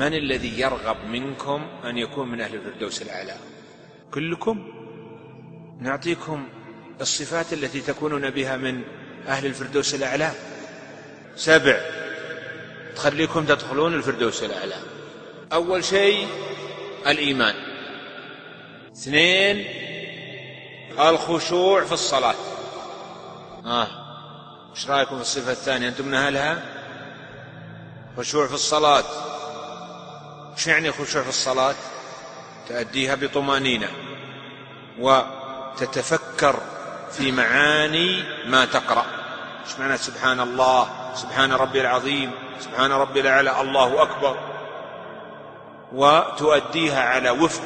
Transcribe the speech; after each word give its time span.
من 0.00 0.14
الذي 0.14 0.60
يرغب 0.60 0.96
منكم 1.04 1.66
أن 1.84 1.98
يكون 1.98 2.28
من 2.28 2.40
أهل 2.40 2.54
الفردوس 2.54 3.02
الأعلى؟ 3.02 3.36
كلكم. 4.10 4.72
نعطيكم 5.80 6.48
الصفات 7.00 7.52
التي 7.52 7.80
تكونون 7.80 8.30
بها 8.30 8.56
من 8.56 8.82
أهل 9.28 9.46
الفردوس 9.46 9.94
الأعلى. 9.94 10.30
سبع 11.36 11.80
تخليكم 12.96 13.44
تدخلون 13.44 13.94
الفردوس 13.94 14.42
الأعلى. 14.42 14.76
أول 15.52 15.84
شيء 15.84 16.28
الإيمان. 17.06 17.54
اثنين 18.92 19.64
الخشوع 21.00 21.84
في 21.84 21.92
الصلاة. 21.92 22.34
آه. 23.66 23.88
إيش 24.76 24.90
رأيكم 24.90 25.16
في 25.16 25.22
الصفة 25.22 25.52
الثانية؟ 25.52 25.88
أنتم 25.88 26.06
من 26.06 26.14
أهلها؟ 26.14 26.62
خشوع 28.16 28.46
في 28.46 28.54
الصلاة. 28.54 29.04
إيش 30.56 30.66
يعني 30.66 30.92
خشوع 30.92 31.22
في 31.22 31.28
الصلاة؟ 31.28 31.74
تأديها 32.68 33.14
بطمأنينة. 33.14 33.88
وتتفكر 34.98 36.56
في 37.12 37.32
معاني 37.32 38.24
ما 38.46 38.64
تقرأ. 38.64 39.06
إيش 39.66 39.78
معنى 39.78 39.96
سبحان 39.96 40.40
الله؟ 40.40 40.88
سبحان 41.14 41.52
ربي 41.52 41.80
العظيم. 41.80 42.30
سبحان 42.60 42.92
ربي 42.92 43.20
الأعلى. 43.20 43.60
الله 43.60 44.02
أكبر. 44.02 44.38
وتؤديها 45.92 47.02
على 47.02 47.30
وفق 47.30 47.62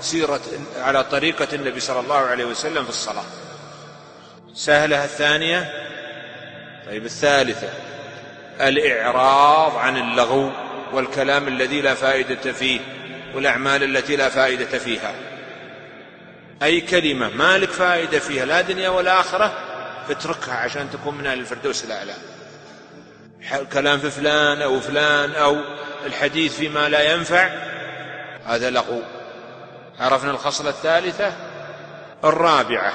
سيرة 0.00 0.40
على 0.76 1.04
طريقة 1.04 1.48
النبي 1.52 1.80
صلى 1.80 2.00
الله 2.00 2.16
عليه 2.16 2.44
وسلم 2.44 2.84
في 2.84 2.90
الصلاة. 2.90 3.24
سهلة 4.54 5.04
الثانية. 5.04 5.72
طيب 6.86 7.04
الثالثة. 7.04 7.68
الإعراض 8.60 9.76
عن 9.76 9.96
اللغو. 9.96 10.50
والكلام 10.92 11.48
الذي 11.48 11.80
لا 11.80 11.94
فائدة 11.94 12.52
فيه 12.52 12.80
والأعمال 13.34 13.96
التي 13.96 14.16
لا 14.16 14.28
فائدة 14.28 14.78
فيها. 14.78 15.14
أي 16.62 16.80
كلمة 16.80 17.28
ما 17.28 17.58
لك 17.58 17.70
فائدة 17.70 18.18
فيها 18.18 18.44
لا 18.44 18.60
دنيا 18.60 18.88
ولا 18.88 19.20
آخرة 19.20 19.52
اتركها 20.10 20.54
عشان 20.54 20.90
تكون 20.90 21.14
من 21.14 21.26
أهل 21.26 21.38
الفردوس 21.38 21.84
الأعلى. 21.84 22.14
كلام 23.72 23.98
في 23.98 24.10
فلان 24.10 24.62
أو 24.62 24.80
فلان 24.80 25.32
أو 25.32 25.56
الحديث 26.06 26.56
فيما 26.56 26.88
لا 26.88 27.12
ينفع 27.12 27.50
هذا 28.46 28.70
لغو. 28.70 29.02
عرفنا 29.98 30.30
الخصلة 30.30 30.70
الثالثة؟ 30.70 31.32
الرابعة 32.24 32.92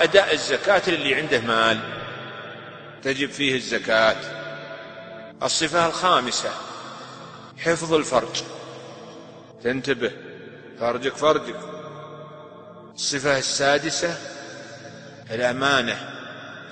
أداء 0.00 0.32
الزكاة 0.32 0.82
للي 0.88 1.14
عنده 1.14 1.40
مال. 1.40 1.78
تجب 3.02 3.30
فيه 3.30 3.54
الزكاة. 3.54 4.16
الصفة 5.42 5.86
الخامسة 5.86 6.50
حفظ 7.64 7.92
الفرج. 7.92 8.42
تنتبه 9.64 10.12
فرجك 10.80 11.16
فرجك. 11.16 11.56
الصفة 12.94 13.38
السادسة 13.38 14.18
الأمانة 15.30 16.10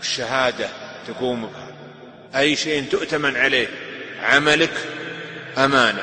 الشهادة 0.01 0.69
تقوم 1.07 1.47
بها. 1.47 1.69
أي 2.41 2.57
شيء 2.57 2.89
تؤتمن 2.91 3.37
عليه 3.37 3.69
عملك 4.23 4.73
أمانة 5.59 6.03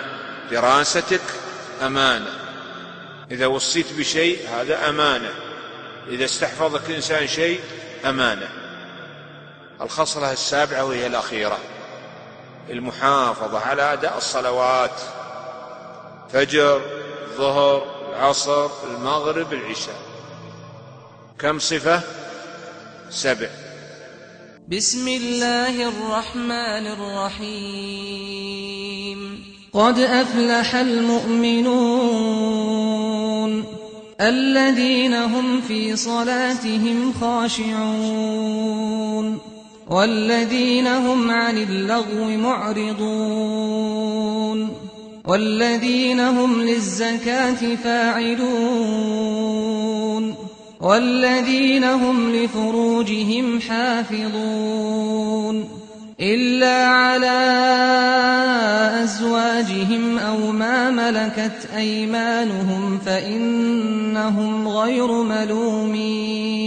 دراستك 0.51 1.21
أمانة. 1.81 2.39
إذا 3.31 3.45
وصيت 3.45 3.93
بشيء 3.93 4.49
هذا 4.49 4.89
أمانة. 4.89 5.29
إذا 6.07 6.25
استحفظك 6.25 6.91
إنسان 6.91 7.27
شيء 7.27 7.59
أمانة. 8.05 8.49
الخصلة 9.81 10.31
السابعة 10.31 10.85
وهي 10.85 11.07
الأخيرة. 11.07 11.59
المحافظة 12.69 13.59
على 13.59 13.93
أداء 13.93 14.17
الصلوات. 14.17 15.01
فجر 16.33 16.81
الظهر 17.27 17.83
العصر 18.09 18.69
المغرب 18.87 19.53
العشاء. 19.53 20.01
كم 21.39 21.59
صفة؟ 21.59 22.01
سبع. 23.09 23.49
بسم 24.67 25.07
الله 25.07 25.89
الرحمن 25.89 26.87
الرحيم. 26.87 28.35
قد 29.73 29.99
أفلح 29.99 30.75
المؤمنون 30.75 31.75
الذين 34.21 35.13
هم 35.13 35.61
في 35.61 35.95
صلاتهم 35.95 37.13
خاشعون. 37.21 38.55
والذين 39.87 40.87
هم 40.87 41.31
عن 41.31 41.57
اللغو 41.57 42.37
معرضون 42.37 43.85
والذين 45.25 46.19
هم 46.19 46.61
للزكاة 46.61 47.75
فاعلون 47.83 48.45
والذين 50.81 51.83
هم 51.83 52.35
لفروجهم 52.35 53.61
حافظون 53.61 55.65
إلا 56.19 56.87
على 56.87 57.41
أزواجهم 59.03 60.17
أو 60.17 60.51
ما 60.51 60.91
ملكت 60.91 61.69
أيمانهم 61.75 62.99
فإنهم 63.05 64.67
غير 64.67 65.23
ملومين 65.23 66.65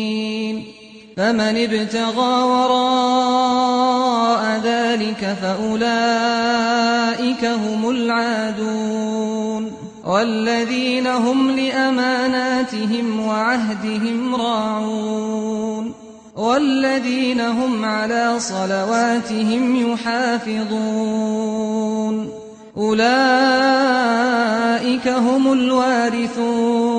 فمن 1.19 1.56
ابتغى 1.56 2.43
وراء 2.43 3.81
ذلك 4.65 5.37
فأولئك 5.43 5.84
هم 7.45 7.91
العادون 7.91 9.73
والذين 10.07 11.07
هم 11.07 11.51
لأماناتهم 11.51 13.27
وعهدهم 13.27 14.34
راعون 14.34 15.95
والذين 16.37 17.41
هم 17.41 17.84
على 17.84 18.34
صلواتهم 18.39 19.93
يحافظون 19.93 20.69
أولئك 22.77 23.09
هم 25.09 25.53
الوارثون 25.53 26.97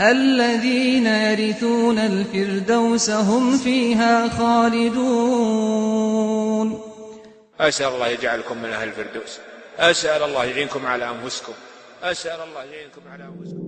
الذين 0.00 1.06
يرثون 1.06 1.98
الفردوس 1.98 3.10
هم 3.10 3.58
فيها 3.58 4.28
خالدون. 4.28 4.96
أسأل 7.60 7.86
الله 7.86 8.08
يجعلكم 8.08 8.58
من 8.58 8.68
أهل 8.68 8.88
الفردوس. 8.88 9.38
أسأل 9.78 10.22
الله 10.22 10.44
يعينكم 10.44 10.86
على 10.86 11.10
أنفسكم. 11.10 11.52
أسأل 12.02 12.40
الله 12.48 12.64
يعينكم 12.64 13.00
على 13.12 13.24
أنفسكم. 13.24 13.65